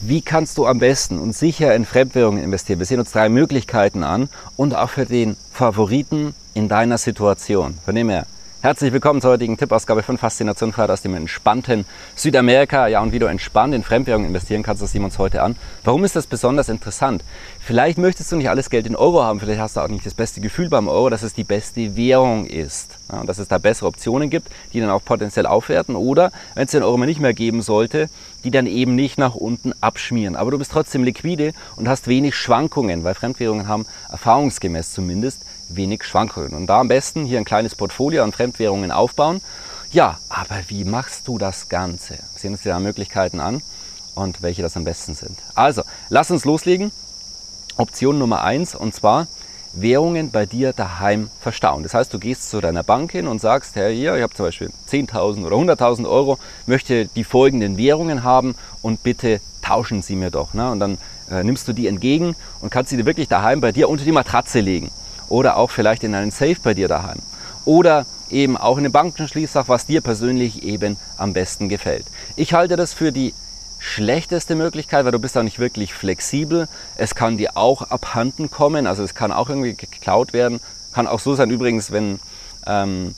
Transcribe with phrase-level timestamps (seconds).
[0.00, 2.78] Wie kannst du am besten und sicher in Fremdwährungen investieren?
[2.78, 7.76] Wir sehen uns drei Möglichkeiten an und auch für den Favoriten in deiner Situation.
[7.84, 8.24] Von dem her,
[8.60, 11.84] Herzlich willkommen zur heutigen Tippausgabe von Faszination Freiheit aus dem entspannten
[12.16, 12.88] Südamerika.
[12.88, 15.54] Ja, und wie du entspannt in Fremdwährungen investieren kannst, das sehen wir uns heute an.
[15.84, 17.22] Warum ist das besonders interessant?
[17.60, 20.14] Vielleicht möchtest du nicht alles Geld in Euro haben, vielleicht hast du auch nicht das
[20.14, 22.98] beste Gefühl beim Euro, dass es die beste Währung ist.
[23.12, 25.94] Ja, und dass es da bessere Optionen gibt, die dann auch potenziell aufwerten.
[25.94, 28.10] Oder, wenn es den Euro mal nicht mehr geben sollte,
[28.42, 30.34] die dann eben nicht nach unten abschmieren.
[30.34, 36.04] Aber du bist trotzdem liquide und hast wenig Schwankungen, weil Fremdwährungen haben erfahrungsgemäß zumindest wenig
[36.04, 36.54] Schwankungen.
[36.54, 39.40] Und da am besten hier ein kleines Portfolio an Fremdwährungen aufbauen.
[39.90, 42.18] Ja, aber wie machst du das Ganze?
[42.36, 43.62] Sehen uns die Möglichkeiten an
[44.14, 45.38] und welche das am besten sind.
[45.54, 46.92] Also, lass uns loslegen.
[47.76, 49.28] Option Nummer eins und zwar
[49.72, 51.84] Währungen bei dir daheim verstauen.
[51.84, 54.46] Das heißt, du gehst zu deiner Bank hin und sagst, hey, hier, ich habe zum
[54.46, 60.30] Beispiel 10.000 oder 100.000 Euro, möchte die folgenden Währungen haben und bitte tauschen sie mir
[60.30, 60.54] doch.
[60.54, 60.70] Ne?
[60.70, 60.98] Und dann
[61.30, 64.12] äh, nimmst du die entgegen und kannst sie dir wirklich daheim bei dir unter die
[64.12, 64.90] Matratze legen
[65.28, 67.18] oder auch vielleicht in einen Safe bei dir daheim
[67.64, 72.06] oder eben auch in den Bankenschließfach, was dir persönlich eben am besten gefällt.
[72.36, 73.34] Ich halte das für die
[73.78, 76.68] schlechteste Möglichkeit, weil du bist auch nicht wirklich flexibel.
[76.96, 80.60] Es kann dir auch abhanden kommen, also es kann auch irgendwie geklaut werden.
[80.92, 82.18] Kann auch so sein übrigens, wenn
[82.66, 83.14] ähm,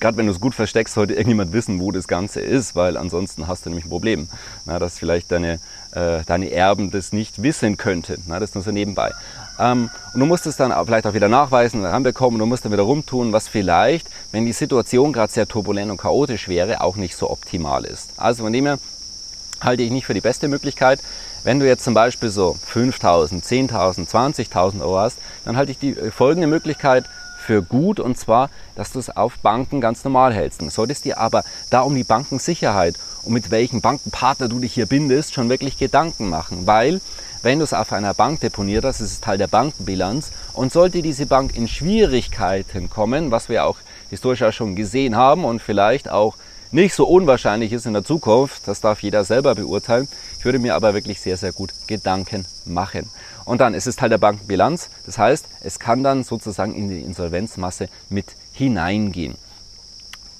[0.00, 3.46] gerade wenn du es gut versteckst, sollte irgendjemand wissen, wo das Ganze ist, weil ansonsten
[3.46, 4.28] hast du nämlich ein Problem,
[4.66, 5.60] na, dass vielleicht deine,
[5.92, 8.22] äh, deine Erben das nicht wissen könnten.
[8.28, 9.12] Das ist nur so nebenbei.
[9.58, 12.82] Ähm, und du musst es dann vielleicht auch wieder nachweisen, ranbekommen, du musst dann wieder
[12.82, 17.30] rumtun, was vielleicht, wenn die Situation gerade sehr turbulent und chaotisch wäre, auch nicht so
[17.30, 18.10] optimal ist.
[18.16, 18.78] Also von dem her
[19.60, 21.00] halte ich nicht für die beste Möglichkeit.
[21.44, 25.96] Wenn du jetzt zum Beispiel so 5.000, 10.000, 20.000 Euro hast, dann halte ich die
[25.96, 27.04] äh, folgende Möglichkeit
[27.48, 30.60] für gut und zwar, dass du es auf Banken ganz normal hältst.
[30.60, 34.84] Du solltest dir aber da um die Bankensicherheit und mit welchem Bankenpartner du dich hier
[34.84, 37.00] bindest, schon wirklich Gedanken machen, weil
[37.40, 41.00] wenn du es auf einer Bank deponiert hast, ist es Teil der Bankenbilanz und sollte
[41.00, 43.78] diese Bank in Schwierigkeiten kommen, was wir auch
[44.10, 46.36] historisch auch schon gesehen haben und vielleicht auch
[46.70, 50.08] nicht so unwahrscheinlich ist in der Zukunft, das darf jeder selber beurteilen.
[50.38, 53.08] Ich würde mir aber wirklich sehr, sehr gut Gedanken machen.
[53.44, 57.00] Und dann ist es Teil der Bankenbilanz, das heißt, es kann dann sozusagen in die
[57.00, 59.36] Insolvenzmasse mit hineingehen.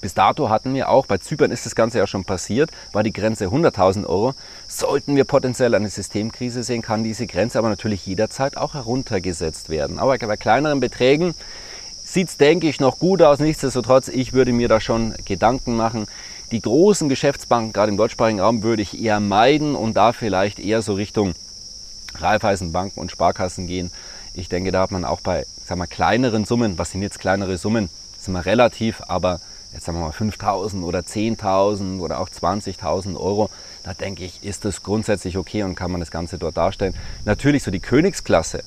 [0.00, 3.12] Bis dato hatten wir auch, bei Zypern ist das Ganze ja schon passiert, war die
[3.12, 4.34] Grenze 100.000 Euro.
[4.68, 9.98] Sollten wir potenziell eine Systemkrise sehen, kann diese Grenze aber natürlich jederzeit auch heruntergesetzt werden.
[9.98, 11.34] Aber bei kleineren Beträgen
[12.14, 13.40] sieht es, denke ich, noch gut aus.
[13.40, 16.06] Nichtsdestotrotz, ich würde mir da schon Gedanken machen.
[16.50, 20.80] Die großen Geschäftsbanken, gerade im deutschsprachigen Raum, würde ich eher meiden und da vielleicht eher
[20.80, 21.34] so Richtung
[22.14, 23.90] Raiffeisenbanken und Sparkassen gehen.
[24.32, 27.56] Ich denke, da hat man auch bei sag mal, kleineren Summen, was sind jetzt kleinere
[27.56, 27.88] Summen,
[28.18, 29.40] sind wir relativ, aber
[29.72, 33.50] jetzt sagen wir mal 5.000 oder 10.000 oder auch 20.000 Euro,
[33.82, 36.94] da denke ich, ist das grundsätzlich okay und kann man das Ganze dort darstellen.
[37.24, 38.62] Natürlich so die Königsklasse,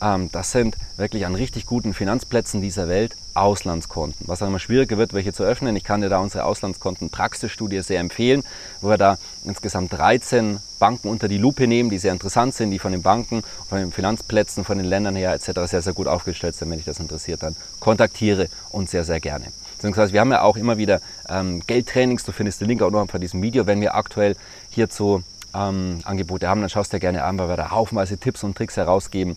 [0.00, 4.26] das sind wirklich an richtig guten Finanzplätzen dieser Welt Auslandskonten.
[4.28, 5.76] Was auch immer schwieriger wird, welche zu öffnen.
[5.76, 8.42] Ich kann dir da unsere Auslandskonten-Praxisstudie sehr empfehlen,
[8.80, 12.78] wo wir da insgesamt 13 Banken unter die Lupe nehmen, die sehr interessant sind, die
[12.78, 15.60] von den Banken, von den Finanzplätzen, von den Ländern her etc.
[15.66, 16.70] sehr, sehr gut aufgestellt sind.
[16.70, 19.46] Wenn dich das interessiert, dann kontaktiere uns sehr, sehr gerne.
[19.76, 23.06] Beziehungsweise wir haben ja auch immer wieder ähm, Geldtrainings, du findest den Link auch noch
[23.08, 24.34] von diesem Video, wenn wir aktuell
[24.70, 25.22] hierzu
[25.54, 28.56] ähm, Angebote haben, dann schaust du dir gerne an, weil wir da haufenweise Tipps und
[28.56, 29.36] Tricks herausgeben,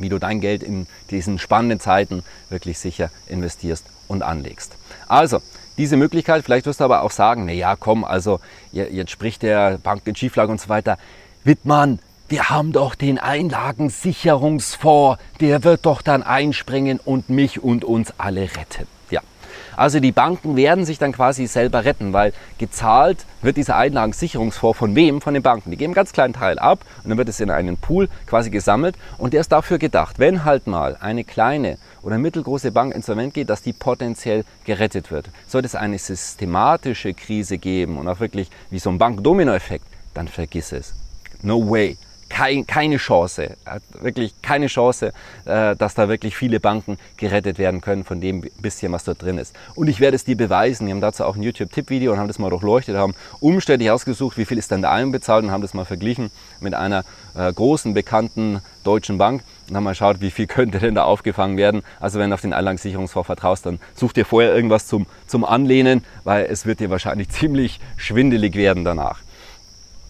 [0.00, 4.74] wie du dein Geld in diesen spannenden Zeiten wirklich sicher investierst und anlegst.
[5.06, 5.40] Also,
[5.76, 8.40] diese Möglichkeit, vielleicht wirst du aber auch sagen, na ja, komm, also
[8.72, 10.98] jetzt spricht der Bank in Schieflage und so weiter.
[11.44, 18.12] Wittmann, wir haben doch den Einlagensicherungsfonds, der wird doch dann einspringen und mich und uns
[18.18, 18.97] alle retten.
[19.78, 24.96] Also die Banken werden sich dann quasi selber retten, weil gezahlt wird dieser Einlagensicherungsfonds von
[24.96, 25.20] wem?
[25.20, 25.70] Von den Banken.
[25.70, 28.50] Die geben einen ganz kleinen Teil ab und dann wird es in einen Pool quasi
[28.50, 33.34] gesammelt und der ist dafür gedacht, wenn halt mal eine kleine oder mittelgroße Bank insolvent
[33.34, 35.30] geht, dass die potenziell gerettet wird.
[35.46, 40.72] Sollte es eine systematische Krise geben und auch wirklich wie so ein Bankdominoeffekt, dann vergiss
[40.72, 40.94] es.
[41.40, 41.96] No way
[42.28, 45.12] kein, keine Chance, hat wirklich keine Chance,
[45.44, 49.38] äh, dass da wirklich viele Banken gerettet werden können von dem bisschen, was dort drin
[49.38, 49.54] ist.
[49.74, 50.86] Und ich werde es dir beweisen.
[50.86, 54.44] Wir haben dazu auch ein YouTube-Tipp-Video und haben das mal durchleuchtet, haben umständlich ausgesucht, wie
[54.44, 56.30] viel ist denn da einbezahlt und haben das mal verglichen
[56.60, 57.04] mit einer
[57.34, 61.56] äh, großen, bekannten deutschen Bank und haben mal geschaut, wie viel könnte denn da aufgefangen
[61.56, 61.82] werden.
[62.00, 66.04] Also wenn du auf den Einlagensicherungsfonds vertraust, dann such dir vorher irgendwas zum, zum Anlehnen,
[66.24, 69.20] weil es wird dir wahrscheinlich ziemlich schwindelig werden danach.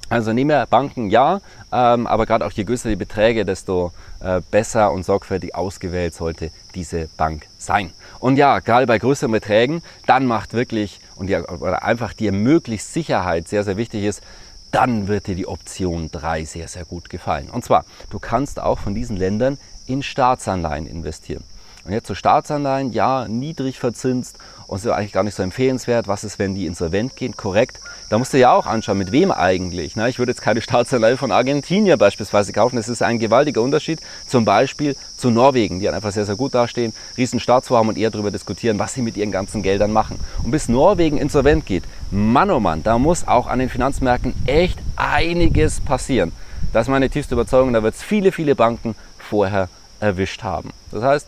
[0.09, 1.41] Also nehmen wir Banken ja,
[1.71, 6.51] ähm, aber gerade auch je größer die Beträge, desto äh, besser und sorgfältig ausgewählt sollte
[6.75, 7.93] diese Bank sein.
[8.19, 12.95] Und ja, gerade bei größeren Beträgen, dann macht wirklich und die, oder einfach dir möglichst
[12.95, 14.23] Sicherheit sehr, sehr wichtig ist,
[14.71, 17.49] dann wird dir die Option 3 sehr, sehr gut gefallen.
[17.51, 21.45] Und zwar, du kannst auch von diesen Ländern in Staatsanleihen investieren.
[21.85, 24.37] Und jetzt zu so Staatsanleihen, ja, niedrig verzinst
[24.67, 26.07] und ist eigentlich gar nicht so empfehlenswert.
[26.09, 27.37] Was ist, wenn die insolvent gehen?
[27.37, 27.81] Korrekt.
[28.11, 29.97] Da musst du ja auch anschauen, mit wem eigentlich.
[29.97, 30.09] Ne?
[30.11, 32.77] Ich würde jetzt keine Staatsanleihe von Argentinien beispielsweise kaufen.
[32.77, 34.01] Das ist ein gewaltiger Unterschied.
[34.27, 38.31] Zum Beispiel zu Norwegen, die einfach sehr, sehr gut dastehen, riesen Staatsvorhaben und eher darüber
[38.31, 40.21] diskutieren, was sie mit ihren ganzen Geldern machen.
[40.45, 44.79] Und bis Norwegen insolvent geht, Mann oh Mann, da muss auch an den Finanzmärkten echt
[44.97, 46.33] einiges passieren.
[46.75, 47.73] Das ist meine tiefste Überzeugung.
[47.73, 49.71] Da wird es viele, viele Banken vorher
[50.01, 50.71] erwischt haben.
[50.93, 51.27] Das heißt,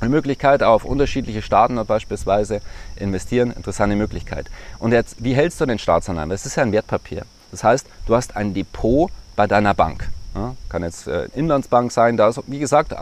[0.00, 2.60] eine Möglichkeit auf unterschiedliche Staaten beispielsweise
[2.96, 4.46] investieren, interessante Möglichkeit.
[4.78, 6.30] Und jetzt, wie hältst du den Staatsanleihen?
[6.30, 7.24] Das ist ja ein Wertpapier.
[7.50, 10.08] Das heißt, du hast ein Depot bei deiner Bank.
[10.34, 12.94] Ja, kann jetzt äh, Inlandsbank sein, da ist, wie gesagt,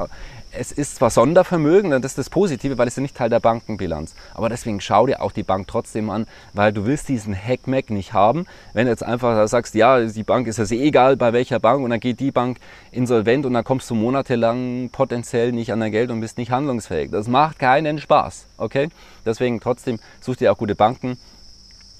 [0.57, 4.15] es ist zwar Sondervermögen, das ist das Positive, weil es ja nicht Teil der Bankenbilanz.
[4.35, 8.13] Aber deswegen schau dir auch die Bank trotzdem an, weil du willst diesen Hackmack nicht
[8.13, 8.47] haben.
[8.73, 11.83] Wenn du jetzt einfach sagst, ja, die Bank ist ja sehr egal bei welcher Bank
[11.83, 12.59] und dann geht die Bank
[12.93, 17.11] insolvent und dann kommst du monatelang potenziell nicht an dein Geld und bist nicht handlungsfähig.
[17.11, 18.89] Das macht keinen Spaß, okay?
[19.25, 21.19] Deswegen trotzdem such dir auch gute Banken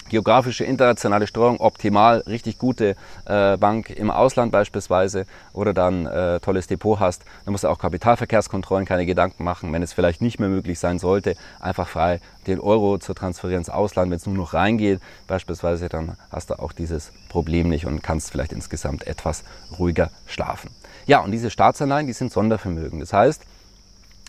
[0.09, 6.67] geografische internationale Steuerung optimal, richtig gute äh, Bank im Ausland beispielsweise oder dann äh, tolles
[6.67, 10.49] Depot hast, dann musst du auch Kapitalverkehrskontrollen keine Gedanken machen, wenn es vielleicht nicht mehr
[10.49, 14.53] möglich sein sollte, einfach frei den Euro zu transferieren ins Ausland, wenn es nur noch
[14.53, 19.43] reingeht beispielsweise, dann hast du auch dieses Problem nicht und kannst vielleicht insgesamt etwas
[19.79, 20.69] ruhiger schlafen.
[21.07, 22.99] Ja, und diese Staatsanleihen, die sind Sondervermögen.
[22.99, 23.43] Das heißt,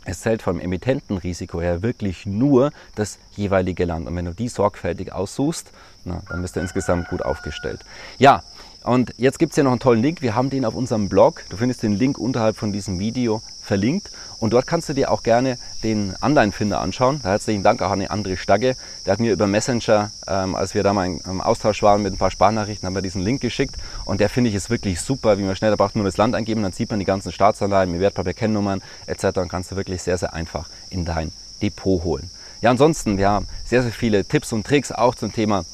[0.07, 4.07] es zählt vom Emittentenrisiko her wirklich nur das jeweilige Land.
[4.07, 5.73] Und wenn du die sorgfältig aussuchst,
[6.05, 7.85] na, dann bist du insgesamt gut aufgestellt.
[8.19, 8.43] Ja,
[8.87, 10.23] und jetzt gibt es hier noch einen tollen Link.
[10.23, 11.43] Wir haben den auf unserem Blog.
[11.49, 14.11] Du findest den Link unterhalb von diesem Video verlinkt.
[14.39, 17.21] Und dort kannst du dir auch gerne den Online-Finder anschauen.
[17.23, 18.77] Da herzlichen Dank auch an André Stagge.
[19.05, 22.17] Der hat mir über Messenger, ähm, als wir da mal im Austausch waren mit ein
[22.17, 23.75] paar Sprachnachrichten, haben wir diesen Link geschickt.
[24.05, 26.37] Und der finde ich ist wirklich super, wie man schnell, da braucht nur das Land
[26.37, 29.39] eingeben, dann sieht man die ganzen Staatsanleihen mit Wertpapierkennnummern etc.
[29.39, 32.31] Und kannst du wirklich sehr, sehr einfach in dein Depot holen.
[32.61, 35.65] Ja, ansonsten, wir haben sehr, sehr viele Tipps und Tricks auch zum Thema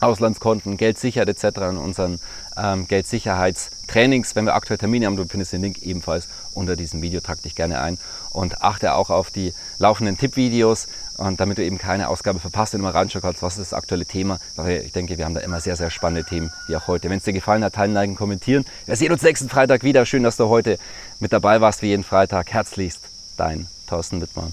[0.00, 1.58] Auslandskonten, Geldsicherheit etc.
[1.70, 2.20] in unseren
[2.56, 4.34] ähm, Geldsicherheitstrainings.
[4.36, 7.54] Wenn wir aktuell Termine haben, du findest den Link ebenfalls unter diesem Video, trag dich
[7.54, 7.98] gerne ein
[8.32, 10.88] und achte auch auf die laufenden Tippvideos
[11.36, 14.38] damit du eben keine Ausgabe verpasst und immer reinschauen kannst, was ist das aktuelle Thema.
[14.84, 17.10] Ich denke, wir haben da immer sehr, sehr spannende Themen, wie auch heute.
[17.10, 18.64] Wenn es dir gefallen hat, teilen, liken, kommentieren.
[18.86, 20.06] Wir sehen uns nächsten Freitag wieder.
[20.06, 20.78] Schön, dass du heute
[21.18, 22.52] mit dabei warst, wie jeden Freitag.
[22.52, 23.00] Herzlichst,
[23.36, 24.52] dein Thorsten Wittmann.